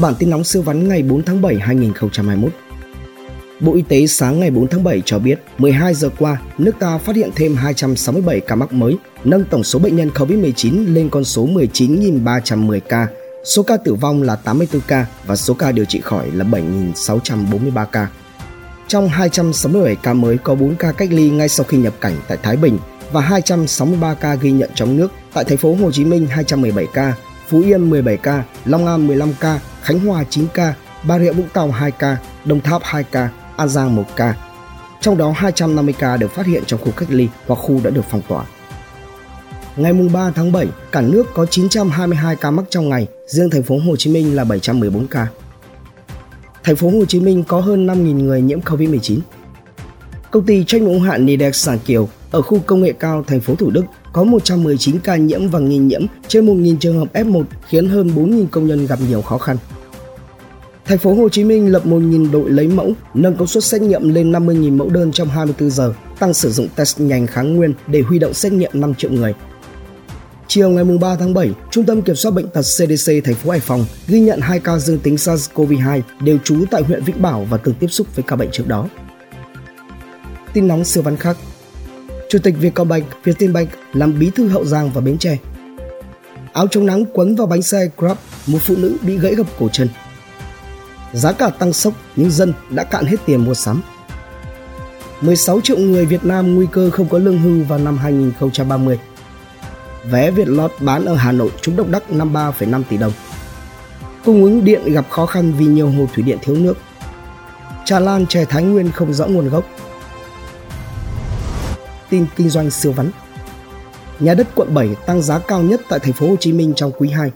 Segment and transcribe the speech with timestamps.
[0.00, 2.52] Bản tin nóng siêu vắn ngày 4 tháng 7 2021.
[3.60, 6.98] Bộ Y tế sáng ngày 4 tháng 7 cho biết 12 giờ qua, nước ta
[6.98, 11.24] phát hiện thêm 267 ca mắc mới, nâng tổng số bệnh nhân COVID-19 lên con
[11.24, 13.06] số 19.310 ca.
[13.44, 17.86] Số ca tử vong là 84 ca và số ca điều trị khỏi là 7.643
[17.86, 18.08] ca.
[18.88, 22.38] Trong 267 ca mới có 4 ca cách ly ngay sau khi nhập cảnh tại
[22.42, 22.78] Thái Bình
[23.12, 27.14] và 263 ca ghi nhận trong nước tại thành phố Hồ Chí Minh 217 ca,
[27.48, 31.48] Phú Yên 17 ca, Long An 15 ca, Khánh Hòa 9 ca, Bà Rịa Vũng
[31.52, 34.34] Tàu 2 ca, Đồng Tháp 2 ca, An Giang 1 ca.
[35.00, 38.04] Trong đó 250 ca được phát hiện trong khu cách ly hoặc khu đã được
[38.10, 38.44] phong tỏa.
[39.76, 43.78] Ngày 3 tháng 7, cả nước có 922 ca mắc trong ngày, riêng thành phố
[43.78, 45.26] Hồ Chí Minh là 714 ca.
[46.64, 49.18] Thành phố Hồ Chí Minh có hơn 5.000 người nhiễm Covid-19.
[50.34, 53.40] Công ty trách nhiệm hữu hạn Nidex Sản Kiều ở khu công nghệ cao thành
[53.40, 57.44] phố Thủ Đức có 119 ca nhiễm và nghi nhiễm trên 1.000 trường hợp F1
[57.68, 59.56] khiến hơn 4.000 công nhân gặp nhiều khó khăn.
[60.84, 64.14] Thành phố Hồ Chí Minh lập 1.000 đội lấy mẫu, nâng công suất xét nghiệm
[64.14, 68.00] lên 50.000 mẫu đơn trong 24 giờ, tăng sử dụng test nhanh kháng nguyên để
[68.00, 69.34] huy động xét nghiệm 5 triệu người.
[70.48, 73.60] Chiều ngày 3 tháng 7, Trung tâm Kiểm soát Bệnh tật CDC thành phố Hải
[73.60, 77.56] Phòng ghi nhận 2 ca dương tính SARS-CoV-2 đều trú tại huyện Vĩnh Bảo và
[77.56, 78.88] từng tiếp xúc với ca bệnh trước đó.
[80.54, 81.36] Tin nóng siêu văn khắc
[82.28, 85.38] Chủ tịch Vietcombank, Vietinbank làm bí thư Hậu Giang và Bến Tre.
[86.52, 88.16] Áo chống nắng quấn vào bánh xe Grab,
[88.46, 89.88] một phụ nữ bị gãy gập cổ chân.
[91.12, 93.82] Giá cả tăng sốc nhưng dân đã cạn hết tiền mua sắm.
[95.20, 98.98] 16 triệu người Việt Nam nguy cơ không có lương hưu vào năm 2030.
[100.10, 103.12] Vé Việt Lót bán ở Hà Nội trúng độc đắc 53,5 tỷ đồng.
[104.24, 106.78] Cung ứng điện gặp khó khăn vì nhiều hồ thủy điện thiếu nước.
[107.84, 109.64] Trà lan chè Thái Nguyên không rõ nguồn gốc
[112.14, 113.10] tin kinh doanh siêu vắn.
[114.20, 116.92] Nhà đất quận 7 tăng giá cao nhất tại thành phố Hồ Chí Minh trong
[116.98, 117.30] quý 2.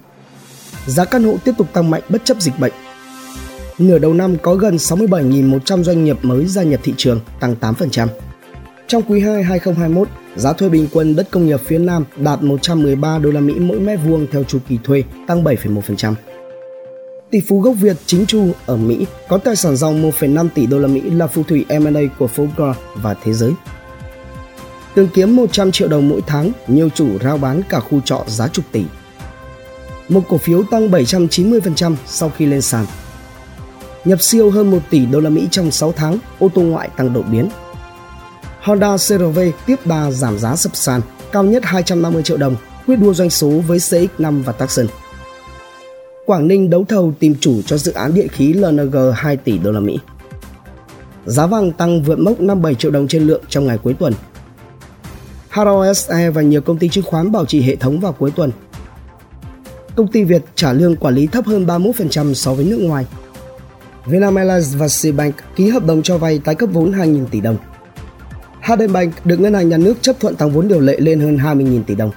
[0.86, 2.72] Giá căn hộ tiếp tục tăng mạnh bất chấp dịch bệnh.
[3.78, 8.08] Nửa đầu năm có gần 67.100 doanh nghiệp mới gia nhập thị trường, tăng 8%.
[8.86, 13.18] Trong quý 2 2021, giá thuê bình quân đất công nghiệp phía Nam đạt 113
[13.18, 16.14] đô la Mỹ mỗi mét vuông theo chu kỳ thuê, tăng 7,1%.
[17.30, 20.78] Tỷ phú gốc Việt chính Chu ở Mỹ có tài sản dòng 1,5 tỷ đô
[20.78, 23.52] la Mỹ là phù thủy M&A của Forbes và thế giới.
[24.98, 28.48] Từng kiếm 100 triệu đồng mỗi tháng, nhiều chủ rao bán cả khu trọ giá
[28.48, 28.84] chục tỷ.
[30.08, 32.86] Một cổ phiếu tăng 790% sau khi lên sàn.
[34.04, 37.12] Nhập siêu hơn 1 tỷ đô la Mỹ trong 6 tháng, ô tô ngoại tăng
[37.12, 37.48] đột biến.
[38.60, 41.00] Honda CRV tiếp đà giảm giá sập sàn,
[41.32, 44.86] cao nhất 250 triệu đồng, quyết đua doanh số với CX5 và Tucson.
[46.26, 49.72] Quảng Ninh đấu thầu tìm chủ cho dự án điện khí LNG 2 tỷ đô
[49.72, 49.98] la Mỹ.
[51.26, 54.12] Giá vàng tăng vượt mốc 57 triệu đồng trên lượng trong ngày cuối tuần,
[55.64, 58.50] HOSE và nhiều công ty chứng khoán bảo trì hệ thống vào cuối tuần.
[59.96, 63.06] Công ty Việt trả lương quản lý thấp hơn 31% so với nước ngoài.
[64.06, 67.56] Vietnam Airlines và Citibank ký hợp đồng cho vay tái cấp vốn 2.000 tỷ đồng.
[68.62, 71.36] HD Bank được ngân hàng nhà nước chấp thuận tăng vốn điều lệ lên hơn
[71.36, 72.10] 20.000 tỷ đồng.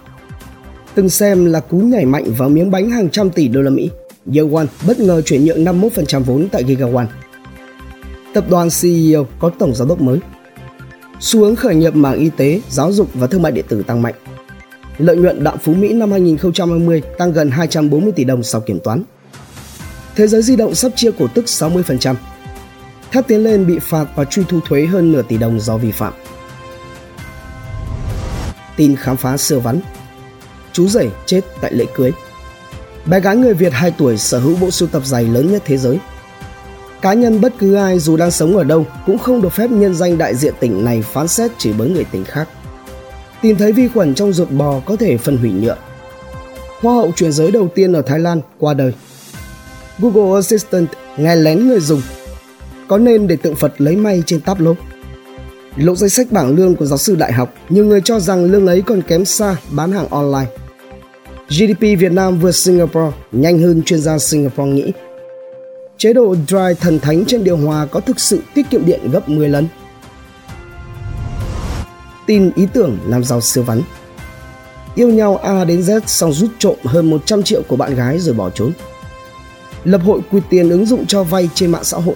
[0.95, 3.89] Từng xem là cú nhảy mạnh vào miếng bánh hàng trăm tỷ đô la Mỹ.
[4.35, 7.05] Year One bất ngờ chuyển nhượng 51% vốn tại Giga One.
[8.33, 10.19] Tập đoàn CEO có tổng giám đốc mới
[11.21, 14.01] xu hướng khởi nghiệp mảng y tế, giáo dục và thương mại điện tử tăng
[14.01, 14.13] mạnh.
[14.97, 19.03] Lợi nhuận đạm Phú Mỹ năm 2020 tăng gần 240 tỷ đồng sau kiểm toán.
[20.15, 22.15] Thế giới di động sắp chia cổ tức 60%.
[23.11, 25.91] Thép tiến lên bị phạt và truy thu thuế hơn nửa tỷ đồng do vi
[25.91, 26.13] phạm.
[28.75, 29.79] Tin khám phá sơ vắn
[30.73, 32.11] Chú rể chết tại lễ cưới
[33.05, 35.77] Bé gái người Việt 2 tuổi sở hữu bộ sưu tập giày lớn nhất thế
[35.77, 35.99] giới
[37.01, 39.95] Cá nhân bất cứ ai dù đang sống ở đâu cũng không được phép nhân
[39.95, 42.49] danh đại diện tỉnh này phán xét chỉ với người tỉnh khác.
[43.41, 45.75] Tìm thấy vi khuẩn trong ruột bò có thể phân hủy nhựa.
[46.81, 48.93] Hoa hậu chuyển giới đầu tiên ở Thái Lan qua đời.
[49.99, 52.01] Google Assistant nghe lén người dùng.
[52.87, 54.73] Có nên để tượng Phật lấy may trên táp lô?
[55.75, 58.67] Lộ danh sách bảng lương của giáo sư đại học, nhiều người cho rằng lương
[58.67, 60.47] ấy còn kém xa bán hàng online.
[61.49, 64.91] GDP Việt Nam vượt Singapore nhanh hơn chuyên gia Singapore nghĩ
[66.01, 69.29] chế độ dry thần thánh trên điều hòa có thực sự tiết kiệm điện gấp
[69.29, 69.67] 10 lần?
[72.25, 73.81] Tin ý tưởng làm giàu siêu vắn
[74.95, 78.35] Yêu nhau A đến Z xong rút trộm hơn 100 triệu của bạn gái rồi
[78.35, 78.71] bỏ trốn.
[79.83, 82.15] Lập hội quy tiền ứng dụng cho vay trên mạng xã hội.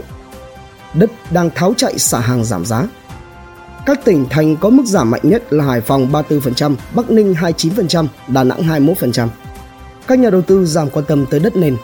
[0.93, 2.87] Đất đang tháo chạy xả hàng giảm giá.
[3.85, 8.07] Các tỉnh thành có mức giảm mạnh nhất là Hải Phòng 34%, Bắc Ninh 29%,
[8.27, 9.27] Đà Nẵng 21%.
[10.07, 11.77] Các nhà đầu tư giảm quan tâm tới đất nền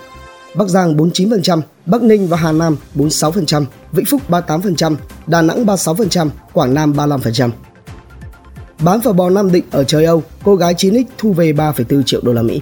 [0.56, 4.96] Bắc Giang 49%, Bắc Ninh và Hà Nam 46%, Vĩnh Phúc 38%,
[5.28, 7.50] Đà Nẵng 36%, Quảng Nam 35%.
[8.84, 12.22] Bán phở bò Nam Định ở châu Âu, cô gái 9X thu về 3,4 triệu
[12.24, 12.62] đô la Mỹ.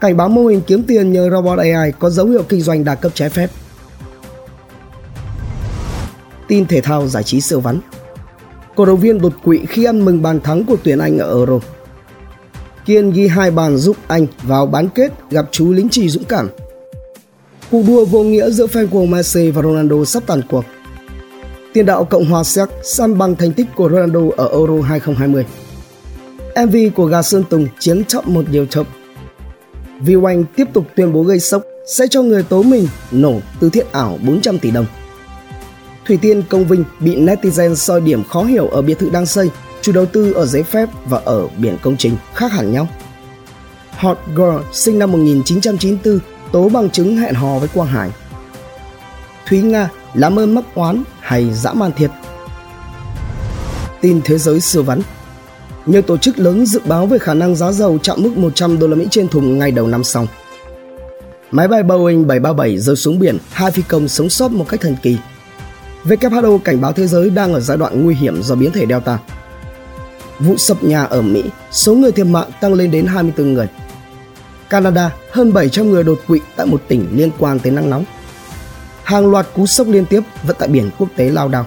[0.00, 2.94] Cảnh báo mô hình kiếm tiền nhờ robot AI có dấu hiệu kinh doanh đa
[2.94, 3.50] cấp trái phép.
[6.48, 7.80] Tin thể thao giải trí siêu vắn
[8.76, 11.58] Cổ động viên đột quỵ khi ăn mừng bàn thắng của tuyển Anh ở Euro.
[12.84, 16.48] Kiên ghi hai bàn giúp Anh vào bán kết gặp chú lính trì dũng cảm.
[17.72, 20.64] Cuộc đua vô nghĩa giữa fan cuồng Messi và Ronaldo sắp tàn cuộc.
[21.72, 25.44] Tiền đạo Cộng hòa Séc săn bằng thành tích của Ronaldo ở Euro 2020.
[26.66, 28.86] MV của Gà Sơn Tùng chiếm top một điều chậm.
[30.00, 33.70] Vi Oanh tiếp tục tuyên bố gây sốc sẽ cho người tố mình nổ từ
[33.70, 34.86] thiện ảo 400 tỷ đồng.
[36.06, 39.50] Thủy Tiên Công Vinh bị netizen soi điểm khó hiểu ở biệt thự đang xây,
[39.82, 42.88] chủ đầu tư ở giấy phép và ở biển công trình khác hẳn nhau.
[43.90, 46.18] Hot Girl sinh năm 1994
[46.52, 48.10] tố bằng chứng hẹn hò với Quang Hải.
[49.48, 52.10] Thúy Nga làm ơn mắc oán hay dã man thiệt.
[54.00, 55.00] Tin thế giới siêu vắn
[55.86, 58.86] nhiều tổ chức lớn dự báo về khả năng giá dầu chạm mức 100 đô
[58.86, 60.26] la Mỹ trên thùng ngay đầu năm sau.
[61.50, 64.96] Máy bay Boeing 737 rơi xuống biển, hai phi công sống sót một cách thần
[65.02, 65.16] kỳ.
[66.04, 69.18] WHO cảnh báo thế giới đang ở giai đoạn nguy hiểm do biến thể Delta.
[70.38, 73.68] Vụ sập nhà ở Mỹ, số người thiệt mạng tăng lên đến 24 người.
[74.72, 78.04] Canada, hơn 700 người đột quỵ tại một tỉnh liên quan tới nắng nóng.
[79.04, 81.66] Hàng loạt cú sốc liên tiếp vẫn tại biển quốc tế lao đao.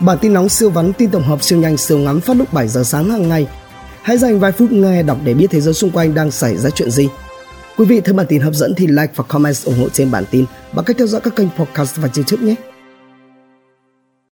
[0.00, 2.68] Bản tin nóng siêu vắn tin tổng hợp siêu nhanh siêu ngắn phát lúc 7
[2.68, 3.46] giờ sáng hàng ngày.
[4.02, 6.70] Hãy dành vài phút nghe đọc để biết thế giới xung quanh đang xảy ra
[6.70, 7.08] chuyện gì.
[7.76, 10.24] Quý vị thấy bản tin hấp dẫn thì like và comment ủng hộ trên bản
[10.30, 12.54] tin bằng cách theo dõi các kênh podcast và YouTube nhé.